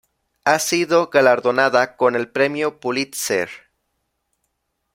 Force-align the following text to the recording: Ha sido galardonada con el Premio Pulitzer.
Ha 0.45 0.57
sido 0.57 1.11
galardonada 1.11 1.95
con 1.95 2.15
el 2.15 2.27
Premio 2.31 2.79
Pulitzer. 2.79 3.51